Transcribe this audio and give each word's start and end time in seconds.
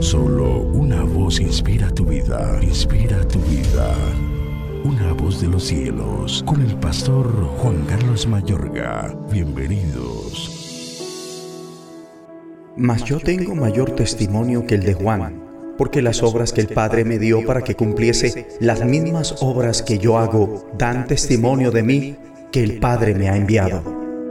Solo 0.00 0.60
una 0.60 1.02
voz 1.02 1.40
inspira 1.40 1.90
tu 1.90 2.04
vida, 2.04 2.58
inspira 2.62 3.26
tu 3.26 3.38
vida. 3.40 3.94
Una 4.84 5.12
voz 5.14 5.40
de 5.40 5.48
los 5.48 5.64
cielos, 5.64 6.44
con 6.46 6.60
el 6.60 6.76
pastor 6.76 7.26
Juan 7.58 7.84
Carlos 7.86 8.26
Mayorga. 8.26 9.16
Bienvenidos. 9.32 10.52
Mas 12.76 13.04
yo 13.04 13.18
tengo 13.18 13.54
mayor 13.54 13.92
testimonio 13.92 14.66
que 14.66 14.74
el 14.74 14.82
de 14.82 14.94
Juan, 14.94 15.42
porque 15.78 16.02
las 16.02 16.22
obras 16.22 16.52
que 16.52 16.60
el 16.60 16.68
Padre 16.68 17.04
me 17.04 17.18
dio 17.18 17.44
para 17.46 17.62
que 17.62 17.74
cumpliese, 17.74 18.46
las 18.60 18.84
mismas 18.84 19.36
obras 19.40 19.82
que 19.82 19.98
yo 19.98 20.18
hago, 20.18 20.66
dan 20.76 21.06
testimonio 21.06 21.70
de 21.70 21.82
mí 21.82 22.16
que 22.52 22.62
el 22.62 22.78
Padre 22.80 23.14
me 23.14 23.30
ha 23.30 23.36
enviado. 23.36 23.82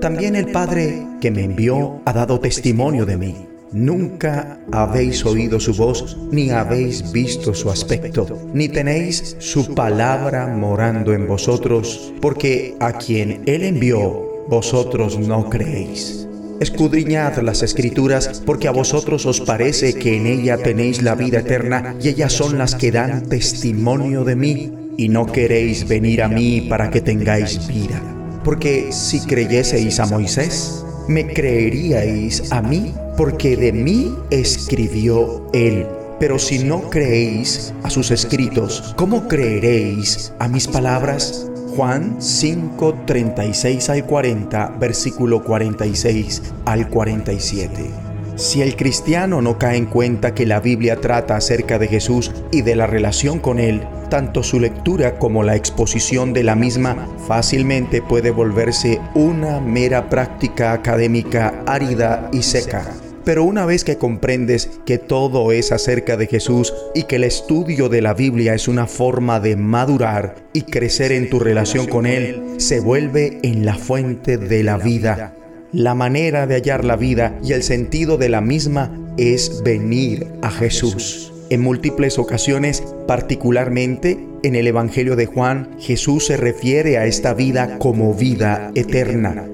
También 0.00 0.36
el 0.36 0.52
Padre 0.52 1.06
que 1.22 1.30
me 1.30 1.42
envió 1.42 2.02
ha 2.04 2.12
dado 2.12 2.38
testimonio 2.38 3.06
de 3.06 3.16
mí. 3.16 3.53
Nunca 3.74 4.60
habéis 4.70 5.26
oído 5.26 5.58
su 5.58 5.74
voz, 5.74 6.16
ni 6.30 6.50
habéis 6.50 7.10
visto 7.10 7.52
su 7.54 7.70
aspecto, 7.70 8.24
ni 8.54 8.68
tenéis 8.68 9.34
su 9.40 9.74
palabra 9.74 10.46
morando 10.46 11.12
en 11.12 11.26
vosotros, 11.26 12.12
porque 12.20 12.76
a 12.78 12.92
quien 12.92 13.42
Él 13.46 13.64
envió, 13.64 14.46
vosotros 14.48 15.18
no 15.18 15.50
creéis. 15.50 16.28
Escudriñad 16.60 17.38
las 17.38 17.64
escrituras, 17.64 18.40
porque 18.46 18.68
a 18.68 18.70
vosotros 18.70 19.26
os 19.26 19.40
parece 19.40 19.94
que 19.94 20.18
en 20.18 20.28
ella 20.28 20.56
tenéis 20.56 21.02
la 21.02 21.16
vida 21.16 21.40
eterna, 21.40 21.96
y 22.00 22.10
ellas 22.10 22.32
son 22.32 22.56
las 22.56 22.76
que 22.76 22.92
dan 22.92 23.28
testimonio 23.28 24.22
de 24.22 24.36
mí, 24.36 24.72
y 24.96 25.08
no 25.08 25.26
queréis 25.26 25.88
venir 25.88 26.22
a 26.22 26.28
mí 26.28 26.60
para 26.60 26.90
que 26.90 27.00
tengáis 27.00 27.66
vida. 27.66 28.00
Porque 28.44 28.92
si 28.92 29.18
creyeseis 29.18 29.98
a 29.98 30.06
Moisés, 30.06 30.83
me 31.08 31.26
creeríais 31.32 32.50
a 32.52 32.62
mí 32.62 32.94
porque 33.16 33.56
de 33.56 33.72
mí 33.72 34.14
escribió 34.30 35.46
él. 35.52 35.86
Pero 36.18 36.38
si 36.38 36.64
no 36.64 36.90
creéis 36.90 37.74
a 37.82 37.90
sus 37.90 38.10
escritos, 38.10 38.94
¿cómo 38.96 39.28
creeréis 39.28 40.32
a 40.38 40.48
mis 40.48 40.68
palabras? 40.68 41.50
Juan 41.76 42.16
5, 42.20 43.02
36 43.04 43.90
al 43.90 44.06
40, 44.06 44.76
versículo 44.78 45.42
46 45.42 46.42
al 46.64 46.88
47. 46.88 47.90
Si 48.36 48.62
el 48.62 48.76
cristiano 48.76 49.42
no 49.42 49.58
cae 49.58 49.76
en 49.76 49.86
cuenta 49.86 50.34
que 50.34 50.46
la 50.46 50.60
Biblia 50.60 51.00
trata 51.00 51.36
acerca 51.36 51.78
de 51.78 51.88
Jesús 51.88 52.32
y 52.52 52.62
de 52.62 52.76
la 52.76 52.86
relación 52.86 53.38
con 53.38 53.58
Él, 53.58 53.82
tanto 54.14 54.44
su 54.44 54.60
lectura 54.60 55.18
como 55.18 55.42
la 55.42 55.56
exposición 55.56 56.32
de 56.32 56.44
la 56.44 56.54
misma 56.54 57.08
fácilmente 57.26 58.00
puede 58.00 58.30
volverse 58.30 59.00
una 59.16 59.58
mera 59.58 60.08
práctica 60.08 60.72
académica 60.72 61.64
árida 61.66 62.30
y 62.32 62.42
seca. 62.42 62.94
Pero 63.24 63.42
una 63.42 63.66
vez 63.66 63.82
que 63.82 63.98
comprendes 63.98 64.70
que 64.86 64.98
todo 64.98 65.50
es 65.50 65.72
acerca 65.72 66.16
de 66.16 66.28
Jesús 66.28 66.72
y 66.94 67.02
que 67.08 67.16
el 67.16 67.24
estudio 67.24 67.88
de 67.88 68.02
la 68.02 68.14
Biblia 68.14 68.54
es 68.54 68.68
una 68.68 68.86
forma 68.86 69.40
de 69.40 69.56
madurar 69.56 70.36
y 70.52 70.62
crecer 70.62 71.10
en 71.10 71.28
tu 71.28 71.40
relación 71.40 71.88
con 71.88 72.06
Él, 72.06 72.54
se 72.58 72.78
vuelve 72.78 73.40
en 73.42 73.64
la 73.64 73.74
fuente 73.74 74.38
de 74.38 74.62
la 74.62 74.78
vida. 74.78 75.34
La 75.72 75.96
manera 75.96 76.46
de 76.46 76.54
hallar 76.54 76.84
la 76.84 76.94
vida 76.94 77.36
y 77.42 77.52
el 77.52 77.64
sentido 77.64 78.16
de 78.16 78.28
la 78.28 78.40
misma 78.40 78.96
es 79.16 79.60
venir 79.64 80.28
a 80.40 80.52
Jesús. 80.52 81.33
En 81.54 81.60
múltiples 81.60 82.18
ocasiones, 82.18 82.82
particularmente 83.06 84.18
en 84.42 84.56
el 84.56 84.66
Evangelio 84.66 85.14
de 85.14 85.26
Juan, 85.26 85.76
Jesús 85.78 86.26
se 86.26 86.36
refiere 86.36 86.98
a 86.98 87.06
esta 87.06 87.32
vida 87.32 87.78
como 87.78 88.12
vida 88.12 88.72
eterna. 88.74 89.46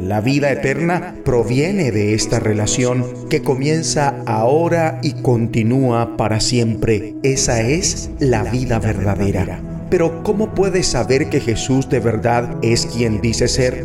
La 0.00 0.20
vida 0.20 0.52
eterna 0.52 1.16
proviene 1.24 1.90
de 1.90 2.14
esta 2.14 2.38
relación 2.38 3.04
que 3.28 3.42
comienza 3.42 4.22
ahora 4.24 5.00
y 5.02 5.14
continúa 5.14 6.16
para 6.16 6.38
siempre. 6.38 7.16
Esa 7.24 7.60
es 7.60 8.08
la 8.20 8.44
vida 8.44 8.78
verdadera. 8.78 9.60
Pero 9.90 10.22
¿cómo 10.22 10.54
puedes 10.54 10.86
saber 10.86 11.28
que 11.28 11.40
Jesús 11.40 11.88
de 11.88 11.98
verdad 11.98 12.56
es 12.62 12.86
quien 12.86 13.20
dice 13.20 13.48
ser? 13.48 13.84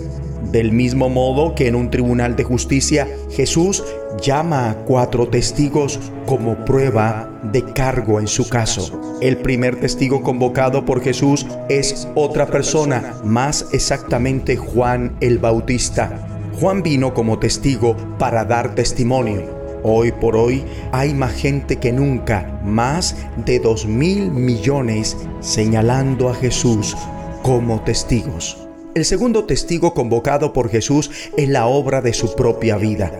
Del 0.51 0.71
mismo 0.73 1.09
modo 1.09 1.55
que 1.55 1.69
en 1.69 1.73
un 1.73 1.89
tribunal 1.89 2.35
de 2.35 2.43
justicia, 2.43 3.07
Jesús 3.31 3.83
llama 4.21 4.69
a 4.69 4.75
cuatro 4.75 5.27
testigos 5.27 5.99
como 6.25 6.63
prueba 6.65 7.29
de 7.51 7.63
cargo 7.63 8.19
en 8.19 8.27
su 8.27 8.47
caso. 8.47 9.17
El 9.21 9.37
primer 9.37 9.79
testigo 9.79 10.21
convocado 10.21 10.85
por 10.85 11.01
Jesús 11.01 11.45
es 11.69 12.07
otra 12.15 12.47
persona, 12.47 13.15
más 13.23 13.67
exactamente 13.73 14.57
Juan 14.57 15.15
el 15.21 15.39
Bautista. 15.39 16.27
Juan 16.59 16.83
vino 16.83 17.13
como 17.13 17.39
testigo 17.39 17.95
para 18.17 18.45
dar 18.45 18.75
testimonio. 18.75 19.63
Hoy 19.83 20.11
por 20.13 20.37
hoy 20.37 20.63
hay 20.91 21.13
más 21.13 21.33
gente 21.33 21.77
que 21.77 21.91
nunca, 21.91 22.61
más 22.63 23.15
de 23.45 23.59
dos 23.59 23.85
mil 23.85 24.31
millones 24.31 25.17
señalando 25.41 26.29
a 26.29 26.35
Jesús 26.35 26.95
como 27.41 27.81
testigos. 27.81 28.57
El 28.95 29.05
segundo 29.05 29.45
testigo 29.45 29.93
convocado 29.93 30.53
por 30.53 30.69
Jesús 30.69 31.11
es 31.35 31.49
la 31.49 31.65
obra 31.65 32.01
de 32.01 32.13
su 32.13 32.35
propia 32.35 32.77
vida. 32.77 33.11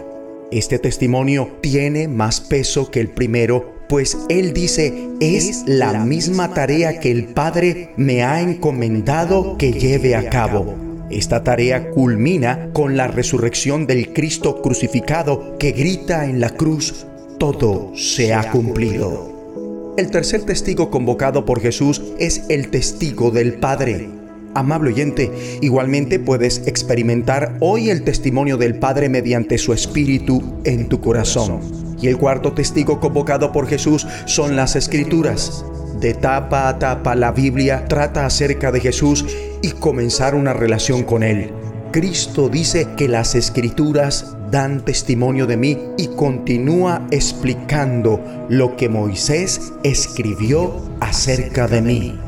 Este 0.54 0.78
testimonio 0.78 1.50
tiene 1.62 2.08
más 2.08 2.40
peso 2.40 2.92
que 2.92 3.00
el 3.00 3.10
primero, 3.10 3.74
pues 3.90 4.16
Él 4.30 4.54
dice, 4.54 5.10
es 5.20 5.64
la 5.66 6.06
misma 6.06 6.54
tarea 6.54 7.00
que 7.00 7.10
el 7.10 7.26
Padre 7.26 7.90
me 7.98 8.22
ha 8.22 8.40
encomendado 8.40 9.58
que 9.58 9.74
lleve 9.74 10.16
a 10.16 10.30
cabo. 10.30 10.76
Esta 11.10 11.44
tarea 11.44 11.90
culmina 11.90 12.70
con 12.72 12.96
la 12.98 13.08
resurrección 13.08 13.88
del 13.88 14.14
Cristo 14.14 14.62
crucificado 14.62 15.58
que 15.58 15.72
grita 15.72 16.26
en 16.26 16.40
la 16.40 16.52
cruz, 16.52 17.08
todo 17.40 17.92
se 17.96 18.36
ha 18.36 18.52
cumplido. 18.52 19.94
El 19.98 20.12
tercer 20.12 20.44
testigo 20.44 20.92
convocado 20.92 21.46
por 21.46 21.62
Jesús 21.62 22.00
es 22.20 22.44
el 22.50 22.70
testigo 22.70 23.32
del 23.32 23.56
Padre. 23.56 24.08
Amable 24.56 24.92
oyente, 24.92 25.32
igualmente 25.62 26.20
puedes 26.20 26.68
experimentar 26.68 27.58
hoy 27.60 27.90
el 27.90 28.04
testimonio 28.04 28.58
del 28.58 28.76
Padre 28.76 29.10
mediante 29.10 29.58
su 29.58 29.74
Espíritu 29.74 30.44
en 30.64 30.90
tu 30.90 31.02
corazón. 31.02 31.60
Y 32.02 32.08
el 32.08 32.18
cuarto 32.18 32.54
testigo 32.54 33.00
convocado 33.00 33.52
por 33.52 33.68
Jesús 33.68 34.06
son 34.26 34.56
las 34.56 34.76
Escrituras. 34.76 35.66
De 36.00 36.14
tapa 36.14 36.68
a 36.68 36.80
tapa 36.80 37.16
la 37.16 37.32
Biblia 37.32 37.86
trata 37.88 38.26
acerca 38.26 38.72
de 38.72 38.82
Jesús 38.82 39.26
y 39.62 39.72
comenzar 39.72 40.36
una 40.36 40.54
relación 40.54 41.04
con 41.04 41.24
Él. 41.24 41.52
Cristo 41.94 42.50
dice 42.50 42.88
que 42.98 43.08
las 43.08 43.36
escrituras 43.36 44.36
dan 44.50 44.84
testimonio 44.84 45.46
de 45.46 45.58
mí 45.58 45.78
y 45.96 46.08
continúa 46.08 47.08
explicando 47.12 48.20
lo 48.50 48.76
que 48.76 48.90
Moisés 48.90 49.74
escribió 49.84 50.74
acerca 51.00 51.68
de 51.68 51.82
mí. 51.84 52.20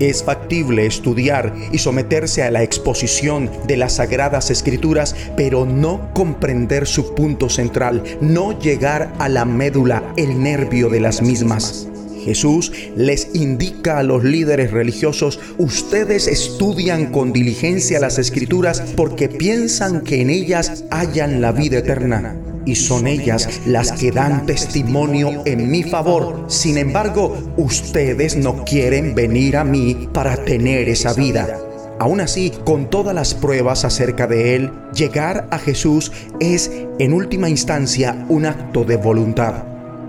Es 0.00 0.22
factible 0.22 0.86
estudiar 0.86 1.54
y 1.72 1.78
someterse 1.78 2.42
a 2.42 2.50
la 2.50 2.62
exposición 2.62 3.50
de 3.66 3.76
las 3.76 3.94
sagradas 3.94 4.50
escrituras, 4.50 5.14
pero 5.36 5.66
no 5.66 6.12
comprender 6.14 6.86
su 6.86 7.14
punto 7.14 7.48
central, 7.48 8.02
no 8.20 8.58
llegar 8.58 9.12
a 9.18 9.28
la 9.28 9.44
médula, 9.44 10.14
el 10.16 10.42
nervio 10.42 10.88
de 10.88 11.00
las 11.00 11.22
mismas. 11.22 11.88
Jesús 12.24 12.72
les 12.96 13.34
indica 13.34 13.98
a 13.98 14.02
los 14.02 14.24
líderes 14.24 14.70
religiosos, 14.70 15.40
ustedes 15.56 16.26
estudian 16.26 17.06
con 17.06 17.32
diligencia 17.32 18.00
las 18.00 18.18
escrituras 18.18 18.82
porque 18.96 19.28
piensan 19.28 20.02
que 20.02 20.20
en 20.20 20.30
ellas 20.30 20.84
hallan 20.90 21.40
la 21.40 21.52
vida 21.52 21.78
eterna 21.78 22.36
y 22.68 22.74
son 22.74 23.06
ellas 23.06 23.62
las 23.64 23.92
que 23.92 24.12
dan 24.12 24.44
testimonio 24.44 25.42
en 25.46 25.70
mi 25.70 25.82
favor. 25.82 26.44
Sin 26.48 26.76
embargo, 26.76 27.34
ustedes 27.56 28.36
no 28.36 28.62
quieren 28.66 29.14
venir 29.14 29.56
a 29.56 29.64
mí 29.64 30.08
para 30.12 30.36
tener 30.44 30.86
esa 30.90 31.14
vida. 31.14 31.58
Aún 31.98 32.20
así, 32.20 32.52
con 32.66 32.90
todas 32.90 33.14
las 33.14 33.32
pruebas 33.32 33.86
acerca 33.86 34.26
de 34.26 34.54
Él, 34.54 34.70
llegar 34.94 35.48
a 35.50 35.58
Jesús 35.58 36.12
es, 36.40 36.70
en 36.98 37.14
última 37.14 37.48
instancia, 37.48 38.26
un 38.28 38.44
acto 38.44 38.84
de 38.84 38.96
voluntad. 38.96 39.64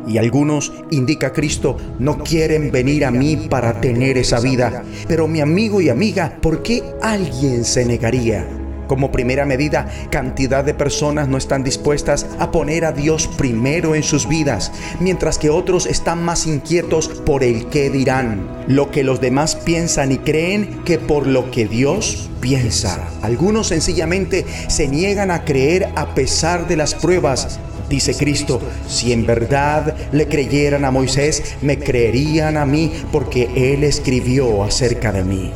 Y 0.06 0.18
algunos, 0.18 0.74
indica 0.91 1.32
Cristo, 1.32 1.78
no 1.97 2.17
quieren 2.26 2.72
venir 2.72 3.05
a 3.05 3.12
mí 3.12 3.47
para 3.50 3.79
tener 3.79 4.17
esa 4.17 4.41
vida. 4.41 4.84
Pero 5.08 5.29
mi 5.29 5.40
amigo 5.40 5.79
y 5.79 5.88
amiga, 5.88 6.40
¿por 6.41 6.62
qué 6.62 6.84
alguien 7.02 7.64
se 7.64 7.85
negaría? 7.85 8.59
Como 8.90 9.12
primera 9.12 9.46
medida, 9.46 9.88
cantidad 10.09 10.64
de 10.64 10.74
personas 10.74 11.28
no 11.28 11.38
están 11.38 11.64
dispuestas 11.64 12.26
a 12.40 12.50
poner 12.50 12.86
a 12.86 12.91
Dios 12.91 13.28
primero 13.28 13.94
en 13.94 14.02
sus 14.02 14.28
vidas, 14.28 14.72
mientras 15.00 15.38
que 15.38 15.52
otros 15.52 15.86
están 15.86 16.24
más 16.24 16.47
inquietos 16.47 17.08
por 17.08 17.44
el 17.44 17.68
qué 17.68 17.91
dirán, 17.91 18.66
lo 18.66 18.90
que 18.90 19.03
los 19.03 19.22
demás 19.22 19.56
piensan 19.56 20.12
y 20.12 20.18
creen 20.18 20.82
que 20.86 20.97
por 20.97 21.28
lo 21.28 21.52
que 21.52 21.68
Dios 21.68 22.32
piensa. 22.41 23.08
Algunos 23.22 23.68
sencillamente 23.68 24.44
se 24.70 24.88
niegan 24.88 25.30
a 25.30 25.46
creer 25.46 25.90
a 25.96 26.16
pesar 26.16 26.68
de 26.68 26.76
las 26.76 26.96
pruebas. 26.96 27.59
Dice 27.91 28.16
Cristo, 28.16 28.59
si 28.88 29.14
en 29.14 29.24
verdad 29.28 29.96
le 30.12 30.28
creyeran 30.28 30.84
a 30.84 30.90
Moisés, 30.90 31.58
me 31.62 31.78
creerían 31.78 32.58
a 32.58 32.66
mí 32.66 32.91
porque 33.12 33.52
Él 33.56 33.84
escribió 33.84 34.64
acerca 34.64 35.12
de 35.12 35.24
mí. 35.24 35.52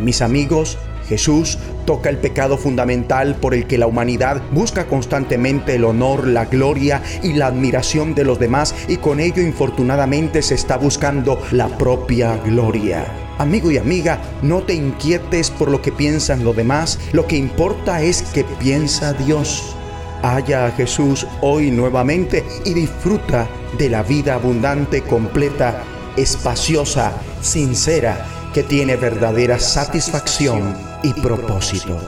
Mis 0.00 0.22
amigos, 0.22 0.78
Jesús 1.08 1.58
toca 1.84 2.10
el 2.10 2.18
pecado 2.18 2.58
fundamental 2.58 3.36
por 3.36 3.54
el 3.54 3.66
que 3.66 3.78
la 3.78 3.86
humanidad 3.86 4.42
busca 4.50 4.86
constantemente 4.86 5.76
el 5.76 5.84
honor, 5.84 6.26
la 6.26 6.46
gloria 6.46 7.02
y 7.22 7.32
la 7.32 7.46
admiración 7.46 8.14
de 8.14 8.24
los 8.24 8.38
demás 8.38 8.74
y 8.88 8.96
con 8.96 9.20
ello 9.20 9.42
infortunadamente 9.42 10.42
se 10.42 10.54
está 10.54 10.76
buscando 10.76 11.40
la 11.52 11.68
propia 11.78 12.36
gloria. 12.38 13.06
Amigo 13.38 13.70
y 13.70 13.78
amiga, 13.78 14.18
no 14.42 14.62
te 14.62 14.74
inquietes 14.74 15.50
por 15.50 15.70
lo 15.70 15.82
que 15.82 15.92
piensan 15.92 16.42
los 16.42 16.56
demás, 16.56 16.98
lo 17.12 17.26
que 17.26 17.36
importa 17.36 18.02
es 18.02 18.22
que 18.22 18.44
piensa 18.44 19.12
Dios. 19.12 19.76
Haya 20.22 20.66
a 20.66 20.70
Jesús 20.70 21.26
hoy 21.42 21.70
nuevamente 21.70 22.44
y 22.64 22.72
disfruta 22.72 23.46
de 23.78 23.90
la 23.90 24.02
vida 24.02 24.34
abundante, 24.34 25.02
completa, 25.02 25.82
espaciosa, 26.16 27.12
sincera, 27.42 28.26
que 28.54 28.62
tiene 28.62 28.96
verdadera 28.96 29.58
satisfacción 29.58 30.85
y 31.02 31.12
propósito. 31.14 31.98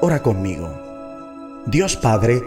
Ora 0.00 0.22
conmigo. 0.22 0.68
Dios 1.66 1.96
Padre, 1.96 2.42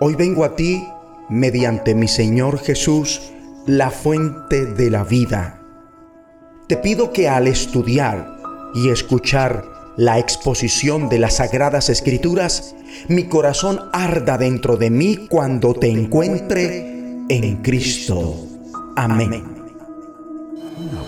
hoy 0.00 0.14
vengo 0.14 0.44
a 0.44 0.56
ti 0.56 0.82
mediante 1.28 1.94
mi 1.94 2.08
Señor 2.08 2.58
Jesús, 2.58 3.20
la 3.66 3.90
fuente 3.90 4.66
de 4.66 4.90
la 4.90 5.04
vida. 5.04 5.60
Te 6.66 6.76
pido 6.76 7.12
que 7.12 7.28
al 7.28 7.46
estudiar 7.46 8.38
y 8.74 8.90
escuchar 8.90 9.64
la 9.96 10.18
exposición 10.18 11.08
de 11.08 11.18
las 11.18 11.36
sagradas 11.36 11.88
escrituras, 11.88 12.74
mi 13.08 13.24
corazón 13.24 13.80
arda 13.92 14.38
dentro 14.38 14.76
de 14.76 14.90
mí 14.90 15.26
cuando 15.28 15.74
te 15.74 15.88
encuentre 15.88 17.24
en 17.28 17.56
Cristo. 17.62 18.36
Amén. 18.96 19.57